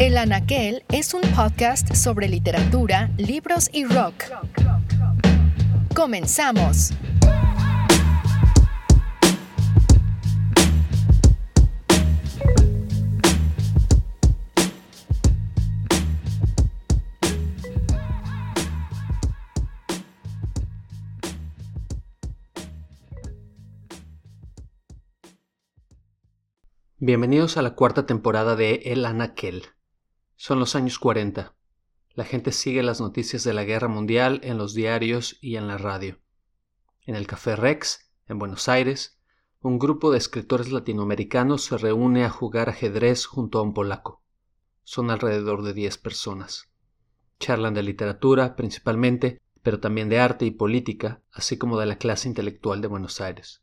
[0.00, 4.24] El Anaquel es un podcast sobre literatura, libros y rock.
[5.94, 6.94] Comenzamos.
[26.96, 29.64] Bienvenidos a la cuarta temporada de El Anaquel.
[30.42, 31.54] Son los años 40.
[32.14, 35.76] La gente sigue las noticias de la guerra mundial en los diarios y en la
[35.76, 36.18] radio.
[37.04, 39.20] En el Café Rex, en Buenos Aires,
[39.60, 44.22] un grupo de escritores latinoamericanos se reúne a jugar ajedrez junto a un polaco.
[44.82, 46.70] Son alrededor de 10 personas.
[47.38, 52.28] Charlan de literatura, principalmente, pero también de arte y política, así como de la clase
[52.28, 53.62] intelectual de Buenos Aires.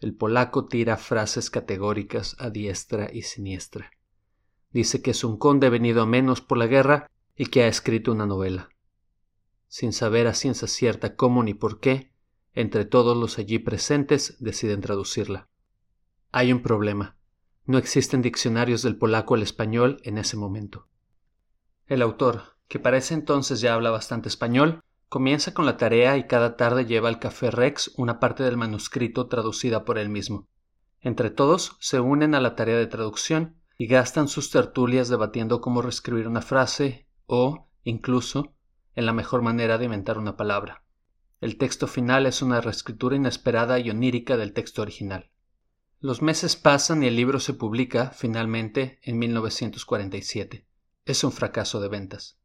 [0.00, 3.92] El polaco tira frases categóricas a diestra y siniestra.
[4.70, 8.12] Dice que es un conde venido a menos por la guerra y que ha escrito
[8.12, 8.68] una novela.
[9.68, 12.12] Sin saber a ciencia cierta cómo ni por qué,
[12.52, 15.48] entre todos los allí presentes deciden traducirla.
[16.32, 17.16] Hay un problema.
[17.66, 20.88] No existen diccionarios del polaco al español en ese momento.
[21.86, 26.28] El autor, que para ese entonces ya habla bastante español, Comienza con la tarea y
[26.28, 30.46] cada tarde lleva al Café Rex una parte del manuscrito traducida por él mismo.
[31.00, 35.80] Entre todos se unen a la tarea de traducción y gastan sus tertulias debatiendo cómo
[35.80, 38.54] reescribir una frase o, incluso,
[38.94, 40.84] en la mejor manera de inventar una palabra.
[41.40, 45.30] El texto final es una reescritura inesperada y onírica del texto original.
[45.98, 50.66] Los meses pasan y el libro se publica, finalmente, en 1947.
[51.06, 52.38] Es un fracaso de ventas.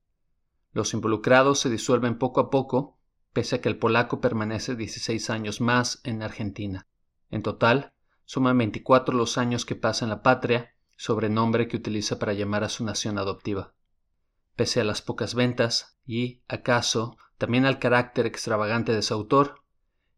[0.71, 2.97] Los involucrados se disuelven poco a poco,
[3.33, 6.87] pese a que el polaco permanece 16 años más en Argentina.
[7.29, 7.91] En total,
[8.23, 12.69] suman 24 los años que pasa en la patria, sobrenombre que utiliza para llamar a
[12.69, 13.73] su nación adoptiva.
[14.55, 19.61] Pese a las pocas ventas y, acaso, también al carácter extravagante de su autor,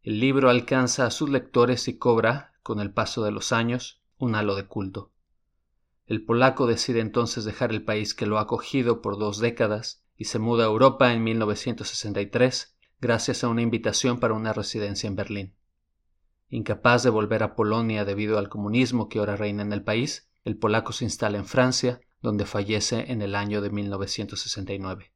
[0.03, 4.35] el libro alcanza a sus lectores y cobra, con el paso de los años, un
[4.35, 5.11] halo de culto.
[6.05, 10.25] El polaco decide entonces dejar el país que lo ha acogido por dos décadas y
[10.25, 15.53] se muda a Europa en 1963 gracias a una invitación para una residencia en Berlín.
[16.49, 20.57] Incapaz de volver a Polonia debido al comunismo que ahora reina en el país, el
[20.57, 25.13] polaco se instala en Francia, donde fallece en el año de 1969.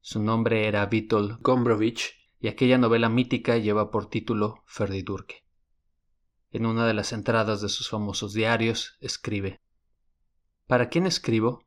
[0.00, 5.44] Su nombre era Witold Gombrowicz y aquella novela mítica lleva por título Ferdidurke.
[6.52, 9.60] En una de las entradas de sus famosos diarios escribe
[10.66, 11.64] ¿Para quién escribo?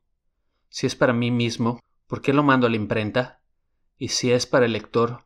[0.70, 1.80] Si es para mí mismo,
[2.14, 3.42] ¿Por qué lo mando a la imprenta?
[3.98, 5.26] Y si es para el lector,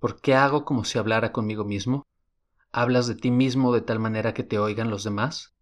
[0.00, 2.02] ¿por qué hago como si hablara conmigo mismo?
[2.72, 5.53] ¿Hablas de ti mismo de tal manera que te oigan los demás?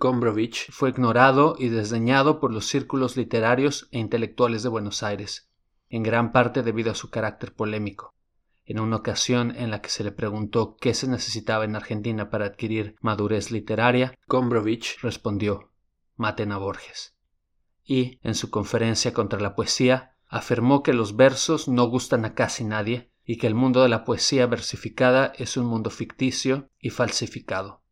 [0.00, 5.50] Gombrowicz fue ignorado y desdeñado por los círculos literarios e intelectuales de Buenos Aires,
[5.88, 8.14] en gran parte debido a su carácter polémico.
[8.64, 12.46] En una ocasión en la que se le preguntó qué se necesitaba en Argentina para
[12.46, 15.72] adquirir madurez literaria, Gombrowicz respondió:
[16.16, 17.16] Maten a Borges
[17.88, 22.62] y, en su conferencia contra la poesía, afirmó que los versos no gustan a casi
[22.62, 27.82] nadie y que el mundo de la poesía versificada es un mundo ficticio y falsificado.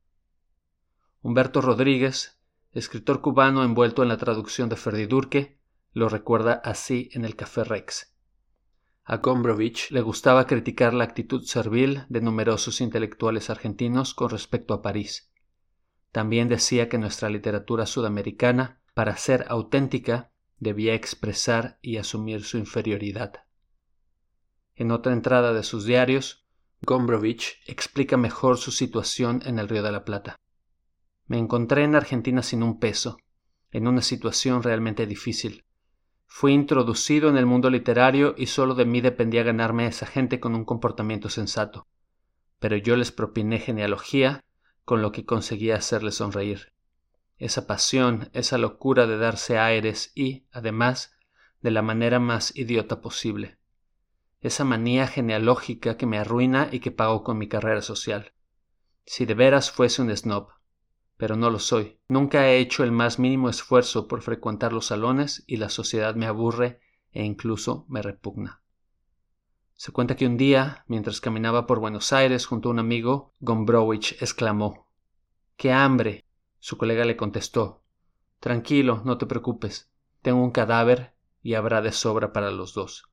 [1.26, 2.38] Humberto Rodríguez,
[2.70, 5.59] escritor cubano envuelto en la traducción de Ferdidurque,
[5.92, 8.14] lo recuerda así en el Café Rex.
[9.03, 14.82] A Gombrowicz le gustaba criticar la actitud servil de numerosos intelectuales argentinos con respecto a
[14.82, 15.32] París.
[16.12, 23.43] También decía que nuestra literatura sudamericana para ser auténtica, debía expresar y asumir su inferioridad.
[24.76, 26.47] En otra entrada de sus diarios,
[26.82, 30.37] Gombrowicz explica mejor su situación en el Río de la Plata.
[31.26, 33.19] Me encontré en Argentina sin un peso,
[33.70, 35.64] en una situación realmente difícil.
[36.26, 40.41] Fui introducido en el mundo literario y solo de mí dependía ganarme a esa gente
[40.41, 41.87] con un comportamiento sensato.
[42.59, 44.44] Pero yo les propiné genealogía,
[44.84, 46.72] con lo que conseguía hacerles sonreír
[47.38, 51.17] esa pasión, esa locura de darse aires y, además,
[51.61, 53.58] de la manera más idiota posible.
[54.40, 58.32] Esa manía genealógica que me arruina y que pago con mi carrera social.
[59.05, 60.49] Si de veras fuese un snob.
[61.16, 61.98] Pero no lo soy.
[62.08, 66.26] Nunca he hecho el más mínimo esfuerzo por frecuentar los salones y la sociedad me
[66.26, 66.80] aburre
[67.12, 68.60] e incluso me repugna.
[69.74, 74.20] Se cuenta que un día, mientras caminaba por Buenos Aires junto a un amigo, Gombrowicz
[74.22, 74.88] exclamó
[75.56, 76.24] ¡Qué hambre!
[76.58, 77.82] Su colega le contestó
[78.40, 79.90] Tranquilo, no te preocupes.
[80.22, 83.10] Tengo un cadáver y habrá de sobra para los dos.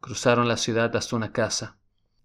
[0.00, 1.78] Cruzaron la ciudad hasta una casa.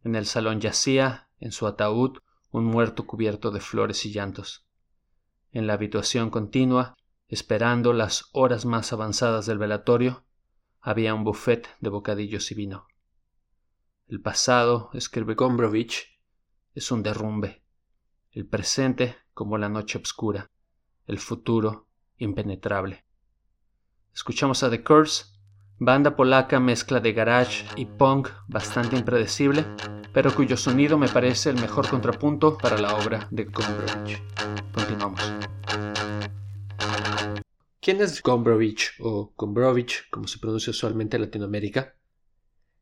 [0.03, 2.19] En el salón yacía, en su ataúd,
[2.51, 4.65] un muerto cubierto de flores y llantos.
[5.51, 6.95] En la habitación continua
[7.31, 10.25] Esperando las horas más avanzadas del velatorio,
[10.81, 12.88] había un buffet de bocadillos y vino.
[14.09, 16.09] El pasado, escribe Gombrowicz,
[16.75, 17.63] es un derrumbe.
[18.31, 20.51] El presente como la noche oscura.
[21.07, 21.88] El futuro
[22.18, 23.06] impenetrable.
[24.13, 25.27] Escuchamos a The Curse,
[25.80, 29.65] banda polaca mezcla de garage y punk bastante impredecible,
[30.13, 34.22] pero cuyo sonido me parece el mejor contrapunto para la obra de Gombrowicz.
[34.74, 35.22] Continuamos.
[37.80, 41.96] ¿Quién es Gombrowicz o Gombrowicz, como se pronuncia usualmente en Latinoamérica?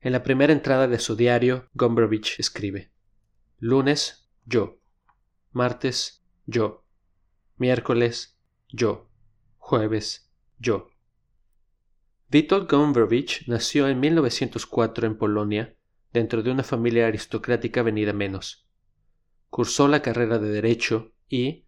[0.02, 2.92] En la primera entrada de su diario, Gombrowicz escribe:
[3.60, 4.80] Lunes, yo.
[5.52, 6.86] Martes, yo.
[7.58, 8.38] Miércoles,
[8.70, 9.10] yo.
[9.58, 10.90] Jueves, yo.
[12.32, 15.76] Witold Gombrowicz nació en 1904 en Polonia,
[16.14, 18.68] dentro de una familia aristocrática venida menos.
[19.50, 21.66] Cursó la carrera de Derecho y,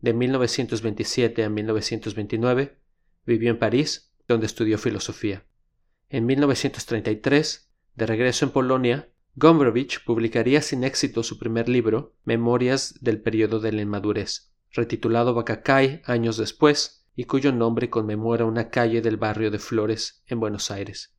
[0.00, 2.78] de 1927 a 1929,
[3.24, 5.44] vivió en París, donde estudió filosofía.
[6.08, 13.20] En 1933, de regreso en Polonia, Gombrowicz publicaría sin éxito su primer libro, Memorias del
[13.22, 19.16] periodo de la inmadurez, retitulado Bacacay años después, y cuyo nombre conmemora una calle del
[19.16, 21.11] barrio de Flores en Buenos Aires.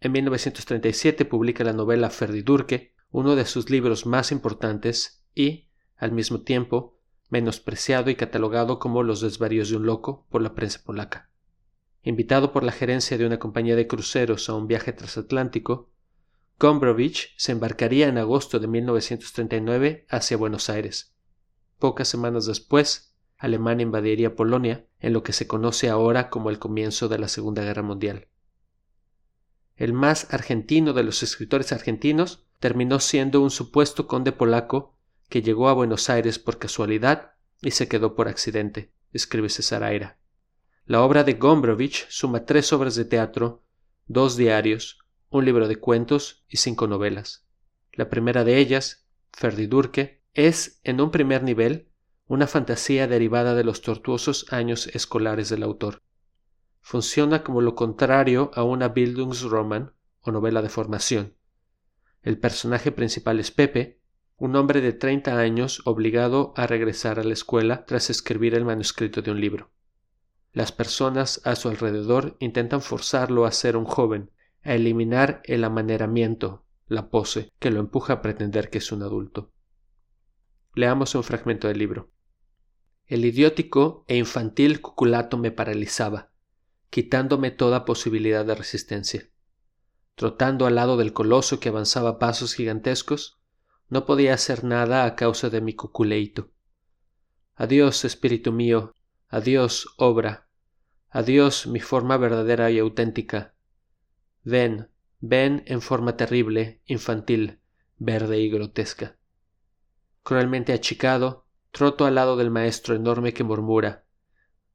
[0.00, 6.42] En 1937 publica la novela Ferdidurque, uno de sus libros más importantes y, al mismo
[6.42, 6.98] tiempo,
[7.30, 11.30] menospreciado y catalogado como los desvaríos de un loco por la prensa polaca.
[12.02, 15.90] Invitado por la gerencia de una compañía de cruceros a un viaje transatlántico,
[16.60, 21.14] Gombrowicz se embarcaría en agosto de 1939 hacia Buenos Aires.
[21.78, 27.08] Pocas semanas después, Alemania invadiría Polonia en lo que se conoce ahora como el comienzo
[27.08, 28.28] de la Segunda Guerra Mundial.
[29.78, 34.96] El más argentino de los escritores argentinos terminó siendo un supuesto conde polaco
[35.28, 40.18] que llegó a Buenos Aires por casualidad y se quedó por accidente, escribe César Aira.
[40.84, 43.62] La obra de Gombrowicz suma tres obras de teatro,
[44.08, 44.98] dos diarios,
[45.30, 47.46] un libro de cuentos y cinco novelas.
[47.92, 51.86] La primera de ellas, Ferdidurque, es, en un primer nivel,
[52.26, 56.02] una fantasía derivada de los tortuosos años escolares del autor.
[56.90, 59.92] Funciona como lo contrario a una Bildungsroman
[60.22, 61.34] o novela de formación.
[62.22, 64.00] El personaje principal es Pepe,
[64.38, 69.20] un hombre de treinta años obligado a regresar a la escuela tras escribir el manuscrito
[69.20, 69.70] de un libro.
[70.54, 74.30] Las personas a su alrededor intentan forzarlo a ser un joven,
[74.62, 79.52] a eliminar el amaneramiento, la pose, que lo empuja a pretender que es un adulto.
[80.74, 82.08] Leamos un fragmento del libro.
[83.04, 86.30] El idiótico e infantil cuculato me paralizaba,
[86.90, 89.28] quitándome toda posibilidad de resistencia.
[90.14, 93.38] Trotando al lado del coloso que avanzaba pasos gigantescos,
[93.88, 96.50] no podía hacer nada a causa de mi cuculeito.
[97.54, 98.94] Adiós, espíritu mío,
[99.28, 100.48] adiós, obra,
[101.10, 103.54] adiós, mi forma verdadera y auténtica.
[104.44, 104.90] Ven,
[105.20, 107.60] ven en forma terrible, infantil,
[107.96, 109.16] verde y grotesca.
[110.22, 114.04] Cruelmente achicado, troto al lado del maestro enorme que murmura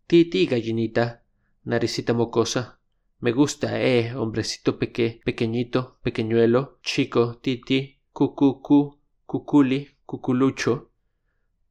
[0.07, 1.23] Ti, ti, gallinita,
[1.63, 2.80] naricita mocosa,
[3.19, 10.92] me gusta, eh, hombrecito peque, pequeñito, pequeñuelo, chico, titi, cu, cu, cu, Cuculi, Cuculucho,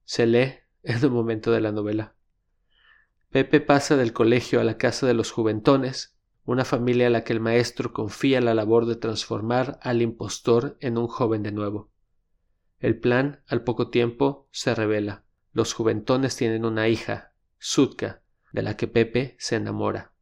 [0.04, 2.16] se lee en un momento de la novela.
[3.30, 7.32] Pepe pasa del colegio a la casa de los juventones, una familia a la que
[7.32, 11.92] el maestro confía la labor de transformar al impostor en un joven de nuevo.
[12.80, 15.24] El plan, al poco tiempo, se revela.
[15.52, 18.22] Los juventones tienen una hija, Sutka,
[18.52, 20.12] de la que Pepe se enamora.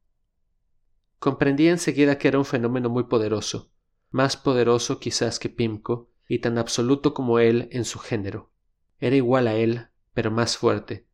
[1.19, 3.71] Comprendí enseguida que era un fenómeno muy poderoso,
[4.11, 8.51] más poderoso quizás que Pimco, y tan absoluto como él en su género.
[8.99, 11.07] Era igual a él, pero más fuerte,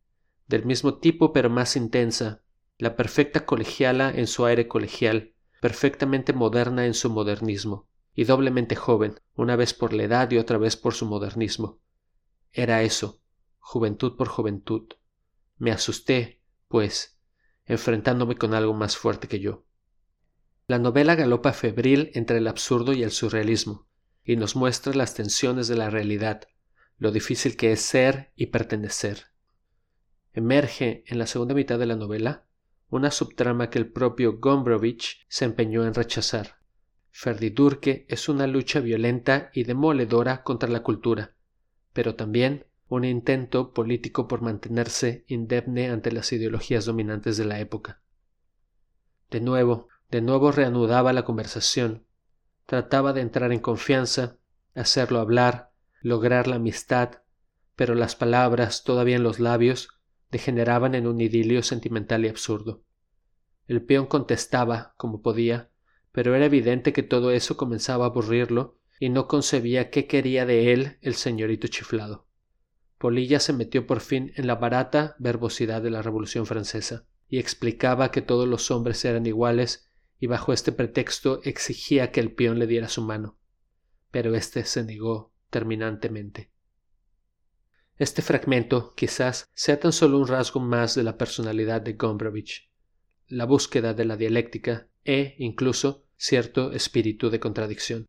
[0.46, 2.42] del mismo tipo pero más intensa,
[2.78, 9.20] la perfecta colegiala en su aire colegial, perfectamente moderna en su modernismo, y doblemente joven,
[9.34, 11.80] una vez por la edad y otra vez por su modernismo.
[12.52, 13.20] Era eso,
[13.58, 14.88] juventud por juventud.
[15.58, 17.18] Me asusté, pues,
[17.64, 19.64] enfrentándome con algo más fuerte que yo.
[20.66, 23.86] La novela galopa febril entre el absurdo y el surrealismo,
[24.24, 26.48] y nos muestra las tensiones de la realidad,
[26.98, 29.26] lo difícil que es ser y pertenecer.
[30.32, 32.46] Emerge en la segunda mitad de la novela
[32.88, 36.58] una subtrama que el propio Gombrowicz se empeñó en rechazar.
[37.10, 41.34] Ferdidurque es una lucha violenta y demoledora contra la cultura,
[41.92, 48.00] pero también un intento político por mantenerse indemne ante las ideologías dominantes de la época.
[49.30, 52.06] De nuevo, de nuevo reanudaba la conversación,
[52.66, 54.38] Trataba de entrar en confianza,
[54.74, 55.70] hacerlo hablar,
[56.02, 57.22] lograr la amistad,
[57.76, 59.88] pero las palabras, todavía en los labios,
[60.32, 62.82] degeneraban en un idilio sentimental y absurdo.
[63.68, 65.70] El peón contestaba como podía,
[66.10, 70.72] pero era evidente que todo eso comenzaba a aburrirlo y no concebía qué quería de
[70.72, 72.25] él el señorito chiflado.
[72.98, 78.10] Polilla se metió por fin en la barata verbosidad de la Revolución francesa y explicaba
[78.10, 82.66] que todos los hombres eran iguales y bajo este pretexto exigía que el peón le
[82.66, 83.36] diera su mano.
[84.10, 86.50] Pero éste se negó terminantemente.
[87.98, 92.68] Este fragmento quizás sea tan solo un rasgo más de la personalidad de Gombrowicz,
[93.28, 98.06] la búsqueda de la dialéctica e, incluso, cierto espíritu de contradicción.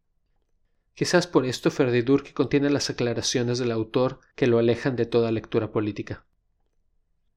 [0.98, 5.72] Quizás por esto que contiene las aclaraciones del autor que lo alejan de toda lectura
[5.72, 6.26] política.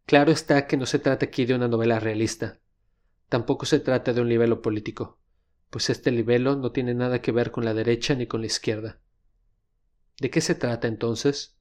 [0.07, 2.59] Claro está que no se trata aquí de una novela realista,
[3.29, 5.21] tampoco se trata de un libelo político,
[5.69, 8.99] pues este libelo no tiene nada que ver con la derecha ni con la izquierda.
[10.19, 11.59] ¿De qué se trata entonces?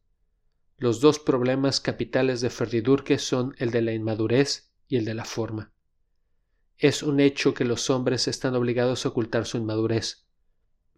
[0.78, 5.26] Los dos problemas capitales de Ferdidurque son el de la inmadurez y el de la
[5.26, 5.74] forma.
[6.78, 10.29] Es un hecho que los hombres están obligados a ocultar su inmadurez,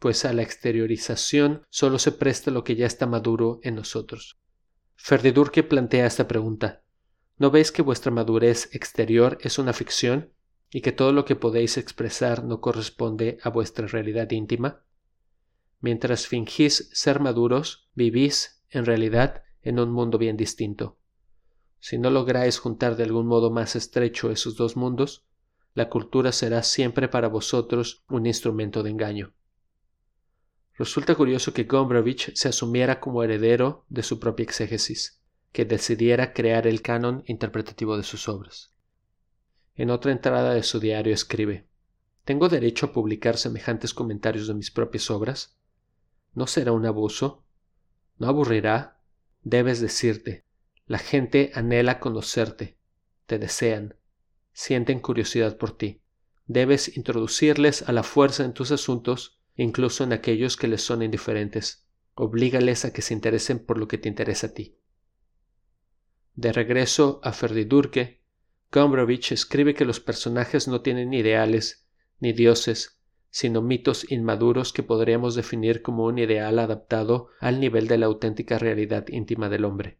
[0.01, 4.39] pues a la exteriorización solo se presta lo que ya está maduro en nosotros.
[4.95, 6.81] Ferdidurque plantea esta pregunta.
[7.37, 10.33] ¿No veis que vuestra madurez exterior es una ficción
[10.71, 14.83] y que todo lo que podéis expresar no corresponde a vuestra realidad íntima?
[15.81, 20.97] Mientras fingís ser maduros, vivís, en realidad, en un mundo bien distinto.
[21.79, 25.27] Si no lográis juntar de algún modo más estrecho esos dos mundos,
[25.75, 29.35] la cultura será siempre para vosotros un instrumento de engaño.
[30.81, 35.21] Resulta curioso que Gombrowicz se asumiera como heredero de su propia exégesis,
[35.51, 38.73] que decidiera crear el canon interpretativo de sus obras.
[39.75, 41.67] En otra entrada de su diario escribe
[42.25, 45.55] ¿Tengo derecho a publicar semejantes comentarios de mis propias obras?
[46.33, 47.45] ¿No será un abuso?
[48.17, 49.03] ¿No aburrirá?
[49.43, 50.45] Debes decirte
[50.87, 52.79] la gente anhela conocerte,
[53.27, 53.97] te desean,
[54.51, 56.01] sienten curiosidad por ti.
[56.47, 61.87] Debes introducirles a la fuerza en tus asuntos incluso en aquellos que les son indiferentes.
[62.13, 64.77] Oblígales a que se interesen por lo que te interesa a ti.
[66.35, 68.21] De regreso a Ferdidurke,
[68.71, 71.87] Gombrowicz escribe que los personajes no tienen ideales
[72.19, 72.99] ni dioses,
[73.29, 78.57] sino mitos inmaduros que podríamos definir como un ideal adaptado al nivel de la auténtica
[78.57, 79.99] realidad íntima del hombre.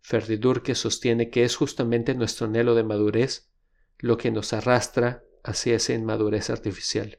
[0.00, 3.50] Ferdidurke sostiene que es justamente nuestro anhelo de madurez
[3.98, 7.18] lo que nos arrastra hacia esa inmadurez artificial.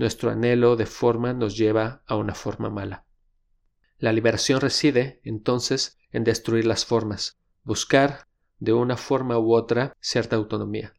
[0.00, 3.04] Nuestro anhelo de forma nos lleva a una forma mala.
[3.98, 8.26] La liberación reside, entonces, en destruir las formas, buscar,
[8.60, 10.94] de una forma u otra, cierta autonomía.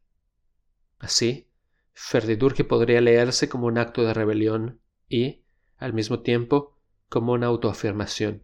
[1.00, 1.50] Así,
[1.94, 5.46] Ferdidurque podría leerse como un acto de rebelión y,
[5.78, 6.78] al mismo tiempo,
[7.10, 8.44] como una autoafirmación,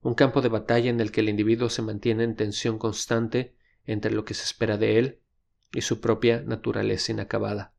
[0.00, 4.12] un campo de batalla en el que el individuo se mantiene en tensión constante entre
[4.12, 5.22] lo que se espera de él
[5.72, 7.74] y su propia naturaleza inacabada.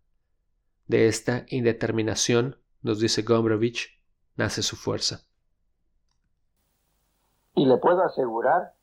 [0.90, 3.90] De esta indeterminación, nos dice Gombrowicz,
[4.36, 5.20] nace su fuerza.
[7.54, 8.74] Y le puedo asegurar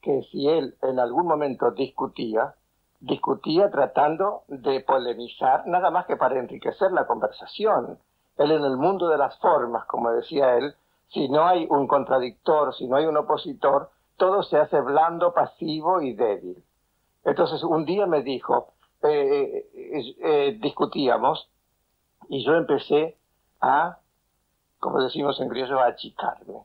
[0.00, 2.54] que si él en algún momento discutía,
[3.00, 7.98] discutía tratando de polemizar, nada más que para enriquecer la conversación.
[8.36, 10.76] Él en el mundo de las formas, como decía él,
[11.08, 16.00] si no hay un contradictor, si no hay un opositor, todo se hace blando, pasivo
[16.00, 16.62] y débil.
[17.24, 21.48] Entonces un día me dijo, eh, eh, eh, discutíamos
[22.28, 23.16] y yo empecé
[23.60, 23.98] a,
[24.78, 26.62] como decimos en criollo, a achicarme.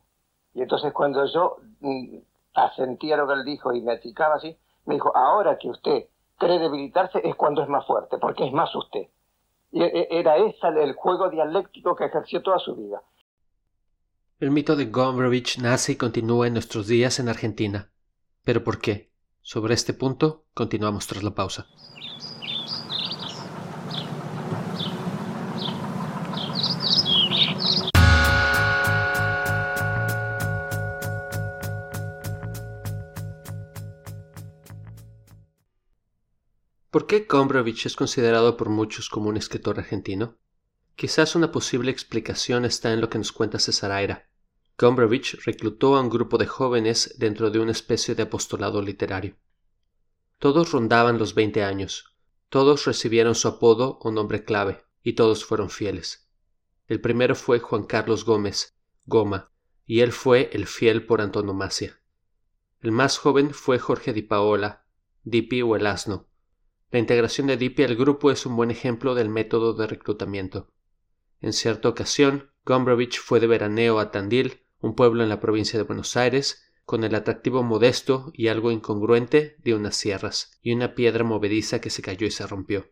[0.54, 2.18] Y entonces cuando yo mm,
[2.54, 6.06] asentía lo que él dijo y me achicaba así, me dijo, ahora que usted
[6.38, 9.08] cree debilitarse es cuando es más fuerte, porque es más usted.
[9.72, 13.02] Era ese el juego dialéctico que ejerció toda su vida.
[14.40, 17.90] El mito de Gombrowicz nace y continúa en nuestros días en Argentina.
[18.44, 19.12] ¿Pero por qué?
[19.42, 21.68] Sobre este punto continuamos tras la pausa.
[36.96, 40.38] ¿Por qué Gombrowicz es considerado por muchos como un escritor argentino?
[40.96, 44.30] Quizás una posible explicación está en lo que nos cuenta César Aira.
[44.78, 49.36] Gombrowicz reclutó a un grupo de jóvenes dentro de una especie de apostolado literario.
[50.40, 52.16] Todos rondaban los veinte años,
[52.48, 56.30] todos recibieron su apodo o nombre clave, y todos fueron fieles.
[56.88, 59.52] El primero fue Juan Carlos Gómez, Goma,
[59.86, 62.00] y él fue el fiel por antonomasia.
[62.80, 64.86] El más joven fue Jorge Di Paola,
[65.26, 66.30] Dipi o el asno,
[66.96, 70.72] la integración de Dipi al grupo es un buen ejemplo del método de reclutamiento.
[71.42, 75.84] En cierta ocasión, Gombrowicz fue de veraneo a Tandil, un pueblo en la provincia de
[75.84, 81.26] Buenos Aires, con el atractivo modesto y algo incongruente de unas sierras y una piedra
[81.26, 82.90] movediza que se cayó y se rompió.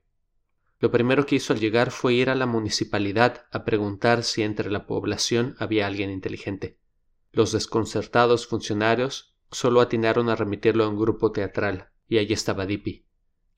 [0.80, 4.70] Lo primero que hizo al llegar fue ir a la municipalidad a preguntar si entre
[4.70, 6.78] la población había alguien inteligente.
[7.32, 13.06] Los desconcertados funcionarios solo atinaron a remitirlo a un grupo teatral, y allí estaba Dipi,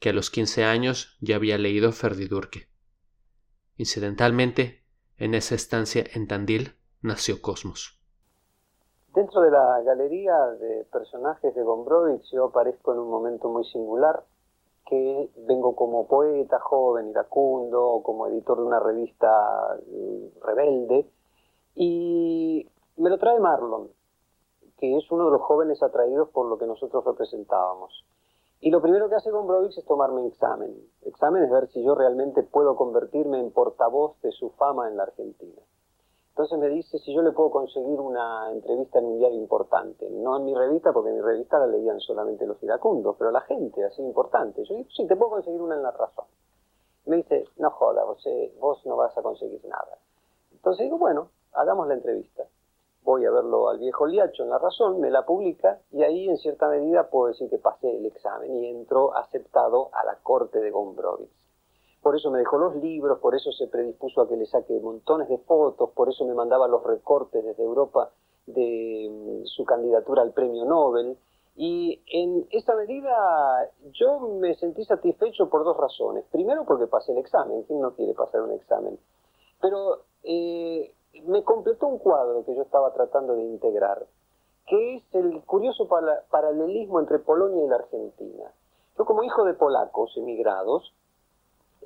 [0.06, 2.68] que a los quince años ya había leído Ferdidurque.
[3.76, 4.84] Incidentalmente,
[5.18, 8.00] en esa estancia en Tandil nació Cosmos.
[9.16, 14.24] Dentro de la galería de personajes de Gombrowicz yo aparezco en un momento muy singular,
[14.86, 21.10] que vengo como poeta joven, iracundo, como editor de una revista eh, rebelde,
[21.74, 23.90] y me lo trae Marlon,
[24.78, 28.06] que es uno de los jóvenes atraídos por lo que nosotros representábamos.
[28.66, 30.76] Y lo primero que hace Gombrowicz es tomarme un examen.
[31.04, 35.04] examen es ver si yo realmente puedo convertirme en portavoz de su fama en la
[35.04, 35.62] Argentina.
[36.30, 40.10] Entonces me dice si yo le puedo conseguir una entrevista en un diario importante.
[40.10, 43.42] No en mi revista, porque en mi revista la leían solamente los iracundos, pero la
[43.42, 44.64] gente, así importante.
[44.64, 46.26] Yo digo, sí, te puedo conseguir una en la razón.
[47.06, 50.00] Me dice, no joda, vos, eh, vos no vas a conseguir nada.
[50.52, 52.46] Entonces digo, bueno, hagamos la entrevista.
[53.06, 56.38] Voy a verlo al viejo Liacho en La Razón, me la publica y ahí en
[56.38, 60.72] cierta medida puedo decir que pasé el examen y entro aceptado a la corte de
[60.72, 61.46] Gombrowicz
[62.06, 65.28] por eso me dejó los libros, por eso se predispuso a que le saque montones
[65.28, 68.12] de fotos, por eso me mandaba los recortes desde Europa
[68.46, 71.18] de mm, su candidatura al premio Nobel.
[71.56, 76.26] Y en esa medida yo me sentí satisfecho por dos razones.
[76.32, 79.00] Primero porque pasé el examen, ¿quién no quiere pasar un examen?
[79.60, 84.06] Pero eh, me completó un cuadro que yo estaba tratando de integrar,
[84.68, 85.88] que es el curioso
[86.30, 88.52] paralelismo entre Polonia y la Argentina.
[88.98, 90.94] Yo como hijo de polacos emigrados,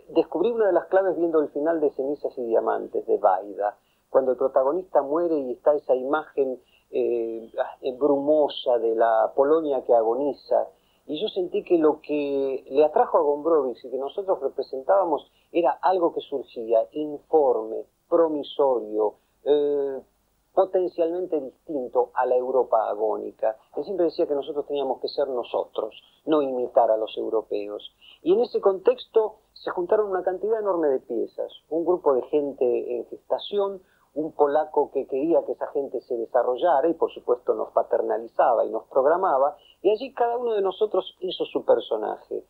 [0.10, 3.78] descubrí una de las claves viendo el final de Cenizas y Diamantes de Baida,
[4.10, 6.60] cuando el protagonista muere y está esa imagen
[6.92, 7.52] eh,
[7.98, 10.68] brumosa de la Polonia que agoniza.
[11.06, 15.72] Y yo sentí que lo que le atrajo a Gombrowicz y que nosotros representábamos era
[15.82, 20.02] algo que surgía, informe, promisorio, eh,
[20.54, 23.56] potencialmente distinto a la Europa agónica.
[23.78, 25.96] Él siempre decía que nosotros teníamos que ser nosotros,
[26.26, 27.94] no imitar a los europeos.
[28.24, 32.98] Y en ese contexto se juntaron una cantidad enorme de piezas, un grupo de gente
[32.98, 33.82] en gestación,
[34.16, 38.70] un polaco que quería que esa gente se desarrollara y por supuesto nos paternalizaba y
[38.70, 42.44] nos programaba, y allí cada uno de nosotros hizo su personaje.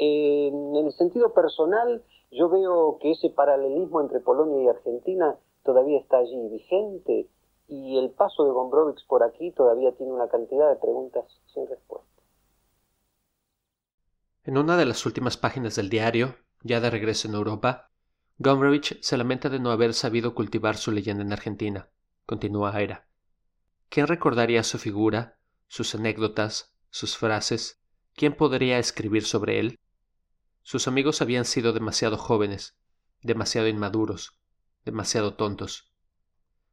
[0.00, 6.18] En el sentido personal, yo veo que ese paralelismo entre Polonia y Argentina todavía está
[6.18, 7.28] allí vigente
[7.66, 12.08] y el paso de Gombrowicz por aquí todavía tiene una cantidad de preguntas sin respuesta.
[14.44, 17.90] En una de las últimas páginas del diario, ya de regreso en Europa,
[18.38, 21.90] Gombrowicz se lamenta de no haber sabido cultivar su leyenda en Argentina,
[22.24, 23.08] continúa Aira.
[23.88, 27.82] ¿Quién recordaría su figura, sus anécdotas, sus frases?
[28.14, 29.78] ¿Quién podría escribir sobre él?
[30.68, 32.76] Sus amigos habían sido demasiado jóvenes,
[33.22, 34.38] demasiado inmaduros,
[34.84, 35.94] demasiado tontos.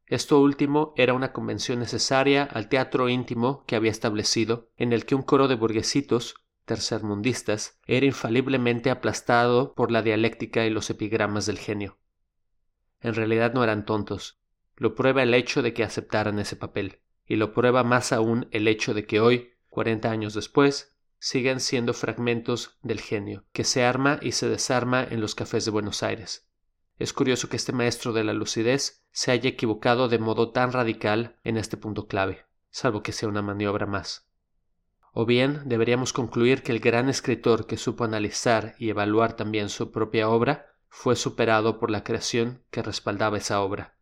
[0.04, 5.14] Esto último era una convención necesaria al teatro íntimo que había establecido, en el que
[5.14, 6.34] un coro de burguesitos
[6.66, 11.96] tercermundistas, era infaliblemente aplastado por la dialéctica y los epigramas del genio.
[13.00, 14.42] En realidad no eran tontos.
[14.76, 18.68] Lo prueba el hecho de que aceptaran ese papel, y lo prueba más aún el
[18.68, 20.95] hecho de que hoy, cuarenta años después,
[21.26, 25.72] siguen siendo fragmentos del genio, que se arma y se desarma en los cafés de
[25.72, 26.48] Buenos Aires.
[27.00, 31.40] Es curioso que este maestro de la lucidez se haya equivocado de modo tan radical
[31.42, 34.30] en este punto clave, salvo que sea una maniobra más.
[35.10, 39.90] O bien deberíamos concluir que el gran escritor que supo analizar y evaluar también su
[39.90, 43.96] propia obra fue superado por la creación que respaldaba esa obra,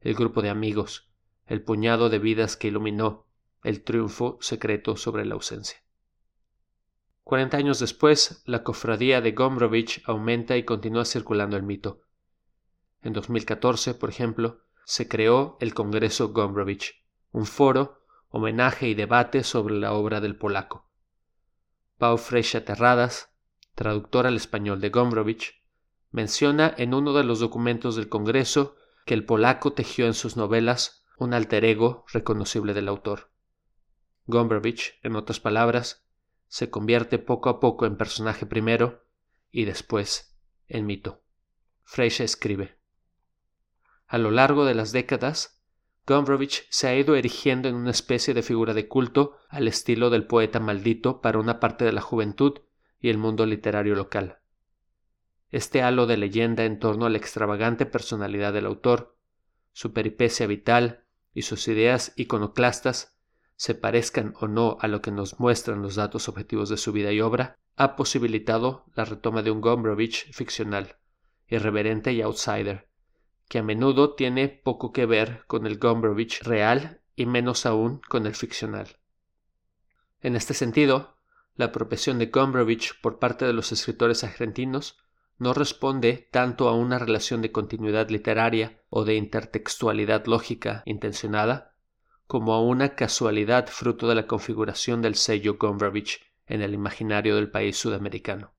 [0.00, 1.10] el grupo de amigos,
[1.46, 3.26] el puñado de vidas que iluminó,
[3.64, 5.82] el triunfo secreto sobre la ausencia.
[7.24, 12.02] Cuarenta años después, la cofradía de Gombrowicz aumenta y continúa circulando el mito.
[13.02, 16.94] En 2014, por ejemplo, se creó el Congreso Gombrowicz,
[17.30, 20.88] un foro homenaje y debate sobre la obra del polaco.
[21.98, 23.30] Pau Freixa Terradas,
[23.74, 25.62] traductor al español de Gombrowicz,
[26.10, 31.04] menciona en uno de los documentos del Congreso que el polaco tejió en sus novelas
[31.18, 33.30] un alter ego reconocible del autor.
[34.26, 36.06] Gombrowicz, en otras palabras,
[36.52, 39.06] se convierte poco a poco en personaje primero
[39.50, 40.36] y después
[40.68, 41.22] en mito.
[41.82, 42.76] Freixa escribe.
[44.06, 45.62] A lo largo de las décadas,
[46.06, 50.26] Gombrowicz se ha ido erigiendo en una especie de figura de culto al estilo del
[50.26, 52.60] poeta maldito para una parte de la juventud
[53.00, 54.40] y el mundo literario local.
[55.48, 59.16] Este halo de leyenda en torno a la extravagante personalidad del autor,
[59.72, 63.11] su peripecia vital y sus ideas iconoclastas
[63.62, 67.12] se parezcan o no a lo que nos muestran los datos objetivos de su vida
[67.12, 70.96] y obra, ha posibilitado la retoma de un Gombrowicz ficcional,
[71.46, 72.88] irreverente y outsider,
[73.48, 78.26] que a menudo tiene poco que ver con el Gombrowicz real y menos aún con
[78.26, 78.96] el ficcional.
[80.22, 81.14] En este sentido,
[81.54, 84.98] la apropiación de Gombrowicz por parte de los escritores argentinos
[85.38, 91.71] no responde tanto a una relación de continuidad literaria o de intertextualidad lógica intencionada,
[92.32, 97.50] como a una casualidad fruto de la configuración del sello Gombrowicz en el imaginario del
[97.50, 98.54] país sudamericano.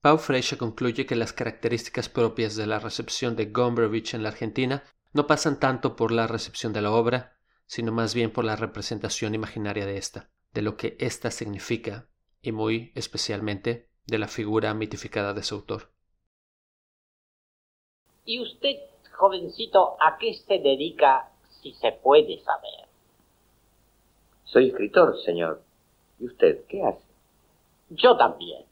[0.00, 4.84] Pau Freixa concluye que las características propias de la recepción de Gombrowicz en la Argentina
[5.12, 9.34] no pasan tanto por la recepción de la obra, sino más bien por la representación
[9.34, 12.06] imaginaria de ésta de lo que ésta significa
[12.42, 15.90] y muy especialmente de la figura mitificada de su autor.
[18.24, 18.76] ¿Y usted,
[19.16, 21.32] jovencito, a qué se dedica,
[21.66, 22.88] si se puede saber?
[24.44, 25.62] Soy escritor, señor.
[26.20, 27.04] ¿Y usted qué hace?
[27.90, 28.64] Yo también.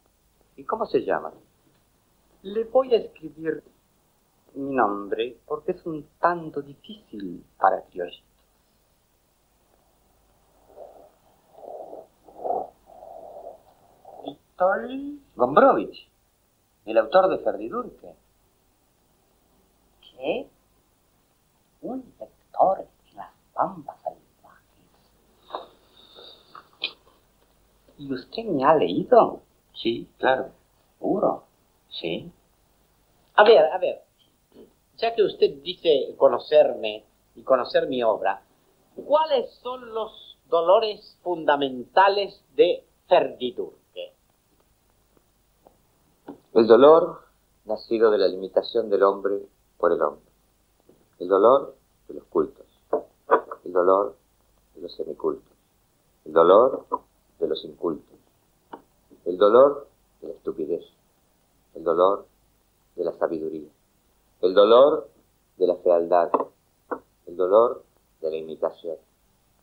[0.56, 1.32] ¿Y cómo se llama?
[2.42, 3.64] Le voy a escribir
[4.54, 8.22] mi nombre porque es un tanto difícil para criollitos.
[15.34, 15.98] Gombrowicz,
[16.86, 18.14] el autor de Ferdidurque.
[20.00, 20.48] ¿Qué?
[21.82, 22.02] Un
[22.54, 24.64] lector en las pampas salvajes.
[27.98, 29.40] ¿Y usted me ha leído?
[29.74, 30.50] Sí, claro.
[30.98, 31.44] ¿Seguro?
[31.88, 32.30] Sí.
[33.34, 34.02] A ver, a ver.
[34.96, 38.42] Ya que usted dice conocerme y conocer mi obra,
[39.06, 44.12] ¿cuáles son los dolores fundamentales de Ferdidurque?
[46.54, 47.24] El dolor
[47.64, 49.40] nacido de la limitación del hombre
[49.78, 50.30] por el hombre.
[51.18, 51.76] El dolor
[52.08, 52.66] de los cultos.
[53.64, 54.16] El dolor
[54.74, 55.52] de los semicultos.
[56.24, 56.86] El dolor
[57.38, 58.18] de los incultos.
[59.24, 59.88] El dolor
[60.20, 60.84] de la estupidez.
[61.74, 62.26] El dolor
[62.96, 63.68] de la sabiduría.
[64.40, 65.08] El dolor
[65.56, 66.30] de la fealdad.
[67.26, 67.84] El dolor
[68.20, 68.96] de la imitación.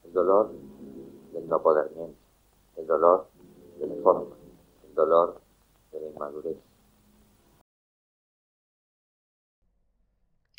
[0.03, 0.51] El dolor
[1.33, 2.17] del no podermiento.
[2.75, 3.27] El dolor
[3.79, 4.35] de la forma.
[4.87, 5.41] El dolor
[5.91, 6.70] de la inmadurez.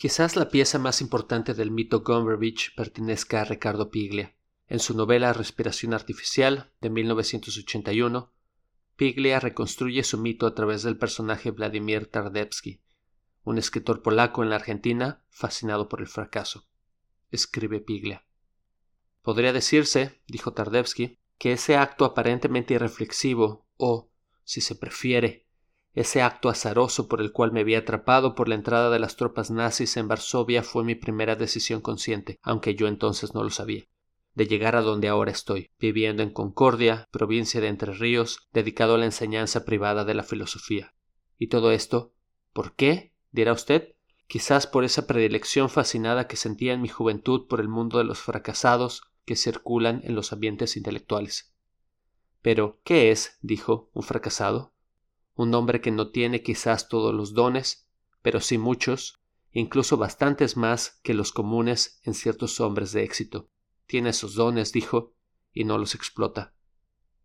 [0.03, 4.35] Quizás la pieza más importante del mito Gombrowicz pertenezca a Ricardo Piglia.
[4.67, 8.33] En su novela Respiración Artificial, de 1981,
[8.97, 12.81] Piglia reconstruye su mito a través del personaje Vladimir Tardevsky,
[13.45, 16.67] un escritor polaco en la Argentina fascinado por el fracaso.
[17.31, 18.25] Escribe Piglia.
[19.23, 24.11] Podría decirse, dijo Tardevsky, que ese acto aparentemente irreflexivo, o,
[24.43, 25.42] si se prefiere,
[25.95, 29.51] ese acto azaroso por el cual me había atrapado por la entrada de las tropas
[29.51, 33.87] nazis en Varsovia fue mi primera decisión consciente, aunque yo entonces no lo sabía
[34.35, 38.99] de llegar a donde ahora estoy, viviendo en Concordia, provincia de Entre Ríos, dedicado a
[38.99, 40.95] la enseñanza privada de la filosofía.
[41.39, 42.13] Y todo esto,
[42.53, 43.13] ¿por qué?
[43.31, 43.95] dirá usted.
[44.27, 48.21] Quizás por esa predilección fascinada que sentía en mi juventud por el mundo de los
[48.21, 51.53] fracasados que circulan en los ambientes intelectuales.
[52.41, 53.39] Pero, ¿qué es?
[53.43, 54.73] dijo, un fracasado
[55.35, 57.89] un hombre que no tiene quizás todos los dones,
[58.23, 63.51] pero sí muchos, incluso bastantes más que los comunes en ciertos hombres de éxito.
[63.87, 65.15] Tiene esos dones, dijo,
[65.53, 66.55] y no los explota.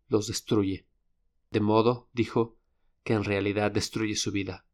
[0.08, 0.86] Los destruye.
[1.50, 2.58] De modo, dijo,
[3.04, 4.66] que en realidad destruye su vida.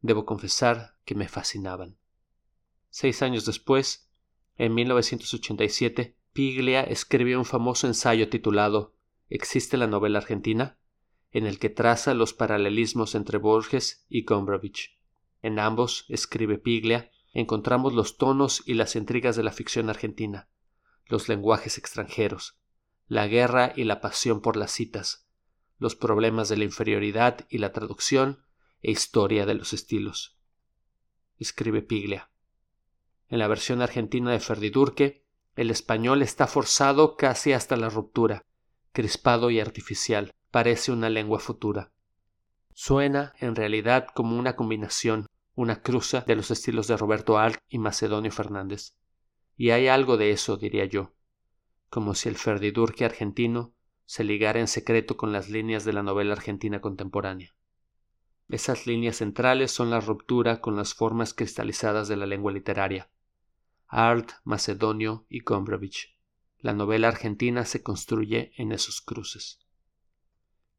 [0.00, 1.98] Debo confesar que me fascinaban.
[2.90, 4.08] Seis años después,
[4.56, 8.94] en 1987, Piglia escribió un famoso ensayo titulado
[9.28, 10.78] ¿Existe la novela argentina?
[11.34, 14.92] En el que traza los paralelismos entre Borges y Gombrowicz.
[15.42, 20.48] En ambos, escribe Piglia, encontramos los tonos y las intrigas de la ficción argentina,
[21.06, 22.56] los lenguajes extranjeros,
[23.08, 25.28] la guerra y la pasión por las citas,
[25.78, 28.44] los problemas de la inferioridad y la traducción
[28.80, 30.38] e historia de los estilos.
[31.38, 32.30] Escribe Piglia.
[33.28, 35.24] En la versión argentina de Ferdidurque,
[35.56, 38.46] el español está forzado casi hasta la ruptura,
[38.92, 41.90] crispado y artificial, parece una lengua futura.
[42.74, 47.78] Suena, en realidad, como una combinación, una cruza de los estilos de Roberto Alt y
[47.78, 48.94] Macedonio Fernández.
[49.56, 51.12] Y hay algo de eso, diría yo,
[51.90, 56.34] como si el Ferdidurque argentino se ligara en secreto con las líneas de la novela
[56.34, 57.56] argentina contemporánea.
[58.48, 63.10] Esas líneas centrales son la ruptura con las formas cristalizadas de la lengua literaria.
[63.88, 66.14] Art, Macedonio y Gombrowicz.
[66.60, 69.63] La novela argentina se construye en esos cruces.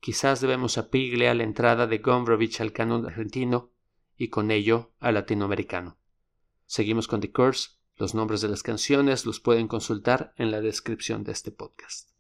[0.05, 3.71] Quizás debemos a Piglia la entrada de Gombrowicz al canon argentino
[4.15, 5.97] y con ello al latinoamericano.
[6.67, 11.23] Seguimos con The Curse Los nombres de las canciones los pueden consultar en la descripción
[11.23, 12.11] de este podcast.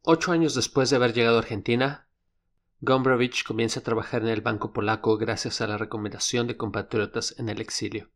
[0.00, 2.08] Ocho años después de haber llegado a Argentina,
[2.80, 7.50] Gombrowicz comienza a trabajar en el Banco Polaco gracias a la recomendación de compatriotas en
[7.50, 8.08] el exilio.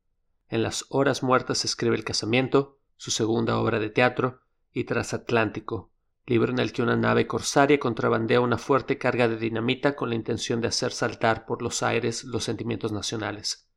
[0.49, 4.41] En las horas muertas escribe El casamiento, su segunda obra de teatro,
[4.73, 5.91] y Transatlántico,
[6.27, 10.17] libro en el que una nave corsaria contrabandea una fuerte carga de dinamita con la
[10.17, 13.69] intención de hacer saltar por los aires los sentimientos nacionales.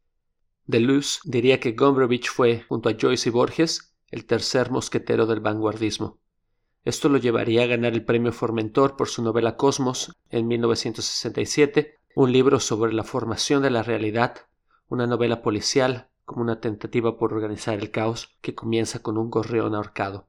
[0.65, 6.19] Deleuze diría que Gombrowicz fue, junto a Joyce y Borges, el tercer mosquetero del vanguardismo.
[6.83, 12.31] Esto lo llevaría a ganar el premio Formentor por su novela Cosmos en 1967, un
[12.31, 14.47] libro sobre la formación de la realidad,
[14.87, 19.75] una novela policial como una tentativa por organizar el caos que comienza con un gorrión
[19.75, 20.27] ahorcado.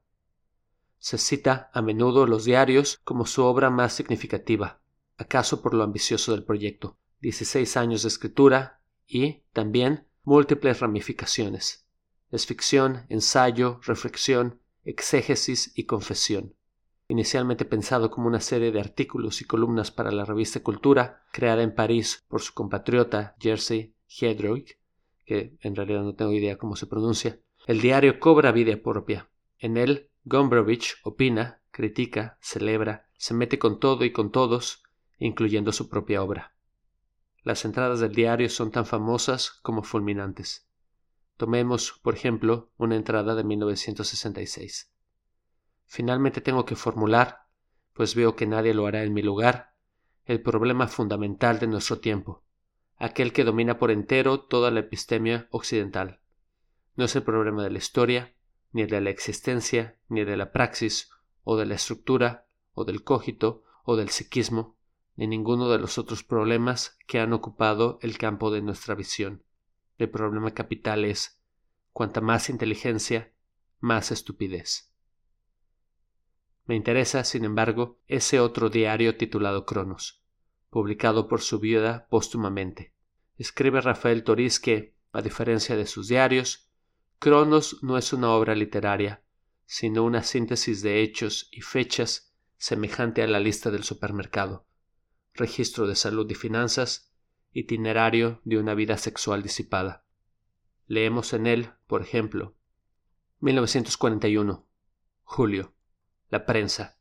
[1.01, 4.81] Se cita a menudo los diarios como su obra más significativa,
[5.17, 11.87] acaso por lo ambicioso del proyecto, 16 años de escritura y, también, múltiples ramificaciones.
[12.29, 16.53] Es ficción, ensayo, reflexión, exégesis y confesión.
[17.07, 21.73] Inicialmente pensado como una serie de artículos y columnas para la revista Cultura, creada en
[21.73, 24.77] París por su compatriota Jersey Hedroic,
[25.25, 29.31] que en realidad no tengo idea cómo se pronuncia, el diario cobra vida propia.
[29.57, 34.83] En él, Gombrowicz opina, critica, celebra, se mete con todo y con todos,
[35.17, 36.53] incluyendo su propia obra.
[37.43, 40.67] Las entradas del diario son tan famosas como fulminantes.
[41.37, 44.91] Tomemos, por ejemplo, una entrada de 1966.
[45.85, 47.47] Finalmente tengo que formular,
[47.93, 49.73] pues veo que nadie lo hará en mi lugar,
[50.25, 52.43] el problema fundamental de nuestro tiempo,
[52.95, 56.21] aquel que domina por entero toda la epistemia occidental.
[56.95, 58.35] No es el problema de la historia,
[58.71, 61.09] ni de la existencia, ni de la praxis,
[61.43, 64.77] o de la estructura, o del cogito, o del psiquismo,
[65.15, 69.43] ni ninguno de los otros problemas que han ocupado el campo de nuestra visión.
[69.97, 71.41] El problema capital es
[71.91, 73.33] cuanta más inteligencia,
[73.79, 74.91] más estupidez.
[76.65, 80.23] Me interesa, sin embargo, ese otro diario titulado Cronos,
[80.69, 82.93] publicado por su viuda póstumamente.
[83.37, 86.70] Escribe Rafael Toriz que, a diferencia de sus diarios,
[87.21, 89.23] Cronos no es una obra literaria,
[89.67, 94.65] sino una síntesis de hechos y fechas semejante a la lista del supermercado,
[95.35, 97.13] registro de salud y finanzas,
[97.51, 100.03] itinerario de una vida sexual disipada.
[100.87, 102.55] Leemos en él, por ejemplo,
[103.41, 104.67] 1941,
[105.21, 105.75] julio,
[106.31, 106.97] la prensa,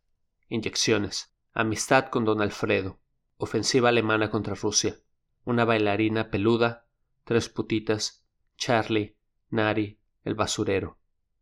[0.51, 3.01] inyecciones, amistad con don Alfredo,
[3.39, 4.99] ofensiva alemana contra Rusia,
[5.45, 6.87] una bailarina peluda,
[7.25, 8.27] tres putitas,
[8.59, 9.17] Charlie,
[9.49, 10.99] Nari, el basurero,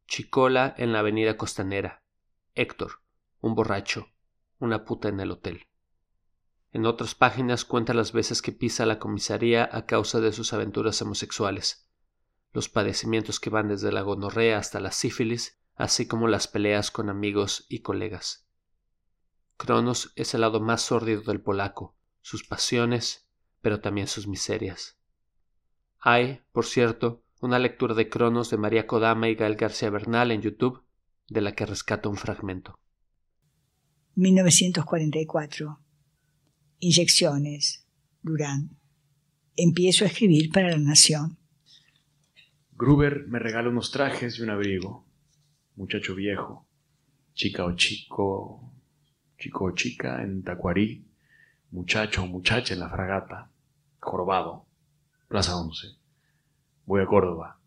[0.07, 2.03] Chicola en la avenida costanera,
[2.55, 3.03] Héctor,
[3.41, 4.09] un borracho,
[4.59, 5.67] una puta en el hotel.
[6.73, 11.01] En otras páginas cuenta las veces que pisa la comisaría a causa de sus aventuras
[11.03, 11.88] homosexuales,
[12.53, 17.09] los padecimientos que van desde la gonorrea hasta la sífilis, así como las peleas con
[17.09, 18.49] amigos y colegas.
[19.57, 23.29] Cronos es el lado más sórdido del polaco, sus pasiones,
[23.61, 24.99] pero también sus miserias.
[25.99, 30.42] Hay, por cierto, una lectura de Cronos de María Kodama y Gael García Bernal en
[30.42, 30.83] YouTube,
[31.29, 32.79] de la que rescato un fragmento.
[34.14, 35.79] 1944
[36.81, 37.85] Inyecciones.
[38.22, 38.70] Durán.
[39.57, 41.37] Empiezo a escribir para la Nación.
[42.72, 45.05] Gruber me regala unos trajes y un abrigo.
[45.74, 46.68] Muchacho viejo.
[47.35, 48.72] Chica o chico.
[49.38, 51.05] Chico o chica en Tacuarí.
[51.72, 53.51] Muchacho o muchacha en la fragata.
[53.98, 54.66] Jorobado.
[55.27, 55.96] Plaza 11.
[56.88, 57.61] Voy a Córdoba.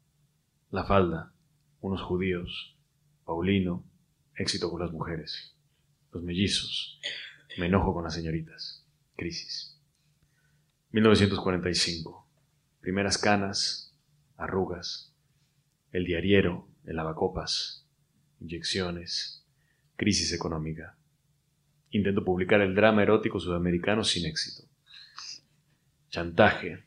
[0.72, 1.32] La falda.
[1.80, 2.76] Unos judíos.
[3.24, 3.86] Paulino.
[4.34, 5.56] Éxito con las mujeres.
[6.12, 7.00] Los mellizos.
[7.60, 8.84] Me enojo con las señoritas.
[9.16, 9.80] Crisis.
[10.90, 12.28] 1945.
[12.80, 13.96] Primeras canas,
[14.38, 15.14] arrugas,
[15.92, 17.86] el diariero, el lavacopas,
[18.40, 19.46] inyecciones,
[19.98, 20.98] crisis económica.
[21.92, 24.68] Intento publicar el drama erótico sudamericano sin éxito.
[26.10, 26.86] Chantaje.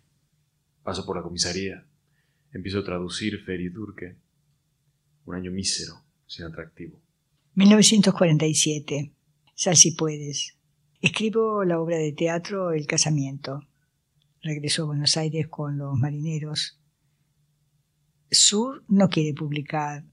[0.82, 1.86] Paso por la comisaría.
[2.54, 4.16] Empiezo a traducir Feridurke.
[5.26, 7.00] Un año mísero, sin atractivo.
[7.54, 9.12] 1947.
[9.56, 10.56] Sal si puedes.
[11.00, 13.66] Escribo la obra de teatro El casamiento.
[14.40, 16.80] Regreso a Buenos Aires con los marineros.
[18.30, 20.04] Sur no quiere publicar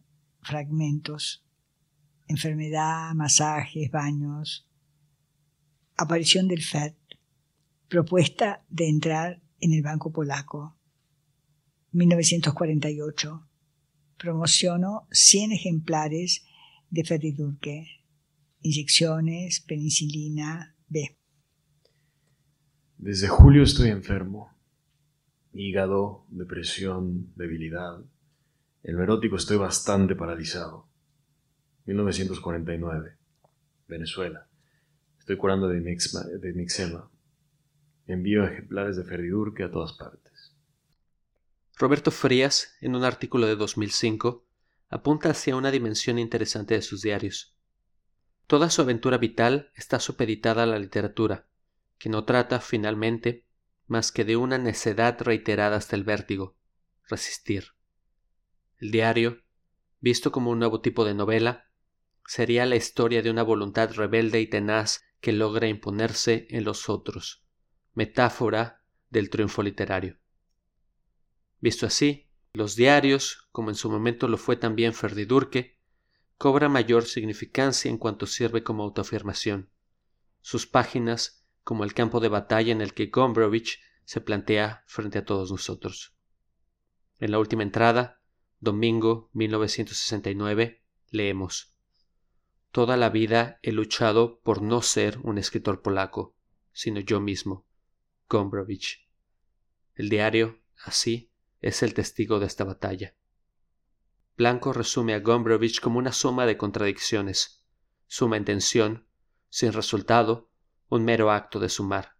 [0.42, 1.46] fragmentos.
[2.28, 4.68] Enfermedad, masajes, baños.
[5.96, 6.96] Aparición del FED.
[7.88, 10.81] Propuesta de entrar en el Banco Polaco.
[11.92, 13.48] 1948.
[14.18, 16.46] Promociono 100 ejemplares
[16.90, 17.88] de Feridurke.
[18.62, 21.18] Inyecciones, penicilina, B.
[22.98, 24.52] Desde julio estoy enfermo.
[25.54, 28.00] hígado, depresión, debilidad.
[28.84, 30.88] En lo erótico estoy bastante paralizado.
[31.86, 33.18] 1949.
[33.88, 34.48] Venezuela.
[35.20, 37.10] Estoy curando de, mixma, de mixema.
[38.08, 40.21] Envío ejemplares de Ferdidurque a todas partes.
[41.82, 44.46] Roberto Frías, en un artículo de 2005,
[44.90, 47.56] apunta hacia una dimensión interesante de sus diarios.
[48.46, 51.48] Toda su aventura vital está supeditada a la literatura,
[51.98, 53.48] que no trata, finalmente,
[53.88, 56.56] más que de una necedad reiterada hasta el vértigo,
[57.10, 57.70] resistir.
[58.78, 59.42] El diario,
[60.02, 61.72] visto como un nuevo tipo de novela,
[62.28, 67.44] sería la historia de una voluntad rebelde y tenaz que logra imponerse en los otros,
[67.96, 70.21] metáfora del triunfo literario.
[71.62, 75.80] Visto así, los diarios, como en su momento lo fue también Ferdidurque,
[76.38, 79.70] cobra mayor significancia en cuanto sirve como autoafirmación.
[80.42, 85.26] Sus páginas, como el campo de batalla en el que Gombrowicz se plantea frente a
[85.26, 86.16] todos nosotros.
[87.20, 88.20] En la última entrada,
[88.60, 91.76] domingo 1969, leemos
[92.72, 96.36] Toda la vida he luchado por no ser un escritor polaco,
[96.72, 97.66] sino yo mismo,
[98.28, 99.08] Gombrowicz.
[99.94, 101.31] El diario, así,
[101.62, 103.16] es el testigo de esta batalla.
[104.36, 107.64] Blanco resume a Gombrowicz como una suma de contradicciones,
[108.08, 109.06] suma intención,
[109.50, 110.50] sin resultado,
[110.90, 112.18] un mero acto de sumar.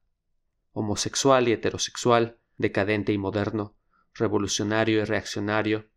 [0.72, 3.76] Homosexual y heterosexual, decadente y moderno,
[4.14, 5.90] revolucionario y reaccionario,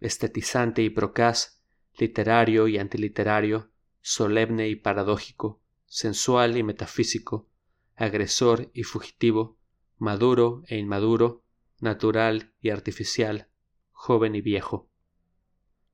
[0.00, 1.62] estetizante y procaz,
[1.98, 7.48] literario y antiliterario, solemne y paradójico, sensual y metafísico,
[7.96, 9.58] agresor y fugitivo,
[9.98, 11.41] maduro e inmaduro,
[11.82, 13.48] natural y artificial,
[13.90, 14.88] joven y viejo.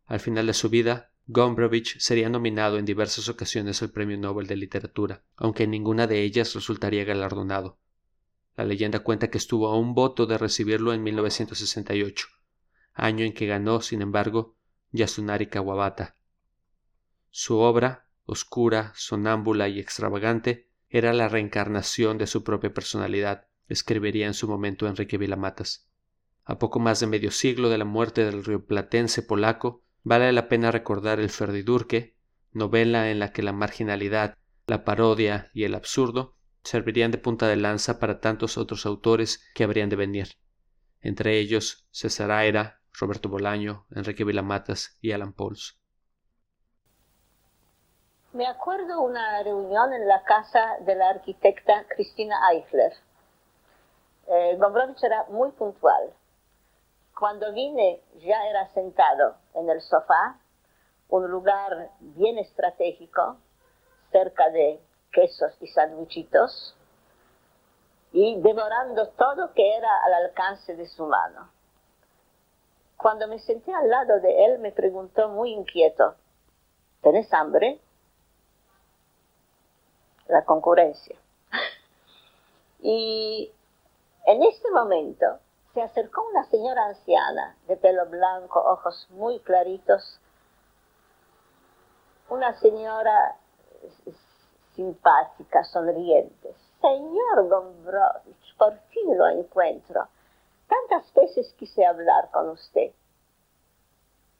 [0.04, 4.56] Al final de su vida, Gombrowicz sería nominado en diversas ocasiones al Premio Nobel de
[4.56, 7.78] Literatura, aunque en ninguna de ellas resultaría galardonado.
[8.56, 12.28] La leyenda cuenta que estuvo a un voto de recibirlo en 1968,
[12.94, 14.56] año en que ganó, sin embargo,
[14.92, 16.16] Yasunari Kawabata.
[17.30, 24.34] Su obra, oscura, sonámbula y extravagante, era la reencarnación de su propia personalidad, escribiría en
[24.34, 25.88] su momento Enrique Vilamatas.
[26.44, 30.70] A poco más de medio siglo de la muerte del rioplatense polaco, Vale la pena
[30.70, 32.16] recordar el Ferdidurque,
[32.52, 37.56] novela en la que la marginalidad, la parodia y el absurdo servirían de punta de
[37.56, 40.28] lanza para tantos otros autores que habrían de venir,
[41.02, 45.78] entre ellos César Aira, Roberto Bolaño, Enrique Vilamatas y Alan Pauls.
[48.32, 52.92] Me acuerdo una reunión en la casa de la arquitecta Cristina Eichler.
[54.28, 54.58] Eh,
[55.02, 56.12] era muy puntual.
[57.18, 60.38] Cuando vine ya era sentado en el sofá,
[61.08, 63.38] un lugar bien estratégico,
[64.12, 64.80] cerca de
[65.12, 66.76] quesos y sandwichitos,
[68.12, 71.50] y devorando todo que era al alcance de su mano.
[72.98, 76.16] Cuando me senté al lado de él, me preguntó muy inquieto,
[77.00, 77.80] ¿tenés hambre?
[80.26, 81.16] La concurrencia.
[82.80, 83.52] y
[84.26, 85.38] en este momento
[85.74, 90.20] se acercó una señora anciana, de pelo blanco, ojos muy claritos,
[92.28, 93.36] una señora
[94.74, 96.54] simpática, sonriente.
[96.80, 100.08] Señor Gombrowicz, por fin lo encuentro.
[100.68, 102.92] Tantas veces quise hablar con usted.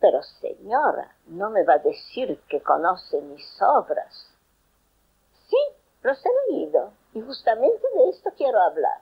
[0.01, 4.33] Pero señora, no me va a decir que conoce mis obras.
[5.49, 5.57] Sí,
[6.03, 9.01] los he leído y justamente de esto quiero hablar.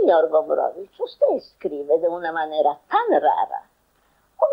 [0.00, 3.68] Señor Gombrowicz, usted escribe de una manera tan rara.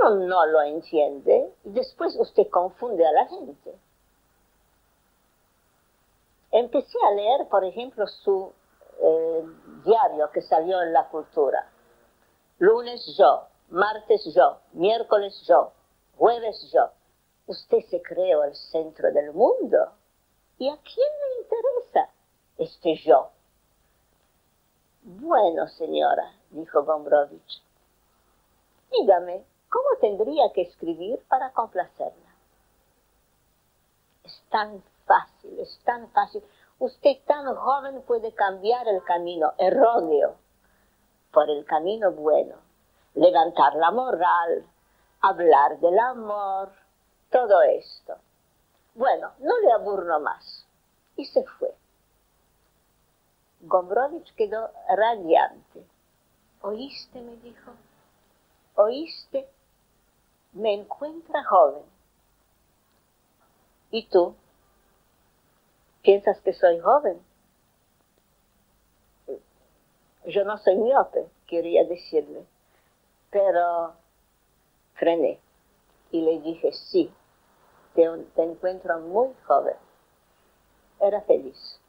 [0.02, 3.76] Uno no lo entiende y después usted confunde a la gente.
[6.52, 8.52] Empecé a leer, por ejemplo, su
[9.02, 9.44] eh,
[9.86, 11.70] diario que salió en la cultura.
[12.60, 15.72] Lunes yo, martes yo, miércoles yo,
[16.18, 16.90] jueves yo.
[17.48, 19.94] Usted se creó el centro del mundo.
[20.58, 22.14] ¿Y a quién le interesa
[22.58, 23.30] este yo?
[25.12, 27.64] Bueno, señora, dijo Gombrowicz,
[28.92, 32.36] dígame, ¿cómo tendría que escribir para complacerla?
[34.24, 36.44] Es tan fácil, es tan fácil.
[36.78, 40.36] Usted tan joven puede cambiar el camino erróneo
[41.34, 42.58] por el camino bueno,
[43.16, 44.64] levantar la moral,
[45.22, 46.72] hablar del amor,
[47.32, 48.14] todo esto.
[48.94, 50.68] Bueno, no le aburro más.
[51.16, 51.79] Y se fue.
[53.62, 55.86] Gombrowicz quedó radiante.
[56.62, 57.22] ¿Oíste?
[57.22, 57.72] me dijo.
[58.76, 59.48] ¿Oíste?
[60.54, 61.84] Me encuentra joven.
[63.92, 64.36] ¿Y tú?
[66.02, 67.22] ¿Piensas que soy joven?
[70.26, 72.46] Yo no soy miope, quería decirle,
[73.32, 73.94] pero
[74.96, 75.40] frené
[76.12, 77.12] y le dije, sí,
[77.96, 79.76] te, te encuentro muy joven.
[81.00, 81.80] Era feliz.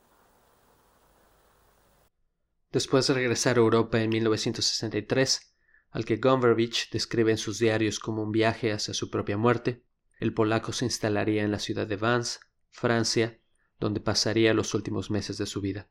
[2.72, 5.56] Después de regresar a Europa en 1963,
[5.90, 9.82] al que Gombrowicz describe en sus diarios como un viaje hacia su propia muerte,
[10.20, 12.38] el polaco se instalaría en la ciudad de Vans,
[12.70, 13.40] Francia,
[13.80, 15.90] donde pasaría los últimos meses de su vida.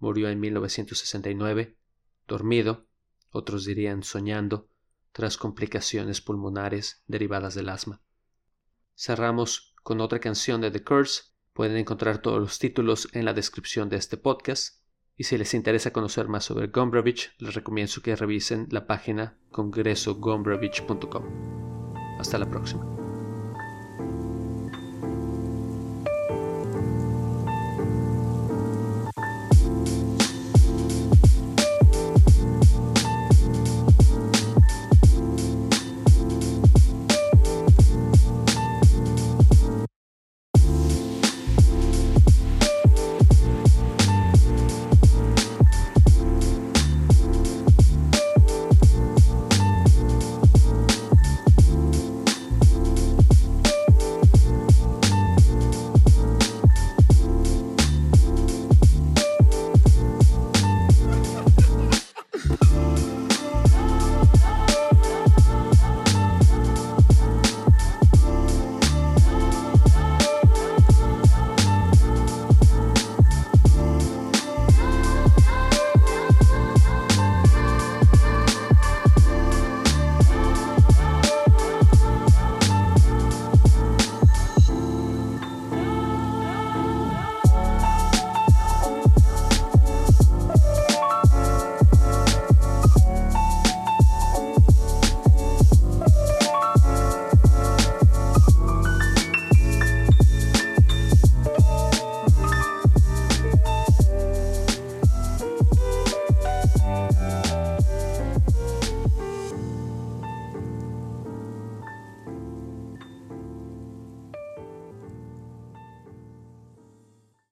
[0.00, 1.78] Murió en 1969,
[2.26, 2.88] dormido,
[3.30, 4.68] otros dirían soñando,
[5.12, 8.02] tras complicaciones pulmonares derivadas del asma.
[8.96, 11.22] Cerramos con otra canción de The Curse.
[11.52, 14.83] Pueden encontrar todos los títulos en la descripción de este podcast
[15.16, 21.24] y si les interesa conocer más sobre Gombrowicz, les recomiendo que revisen la página congresogombrowicz.com.
[22.18, 23.03] Hasta la próxima.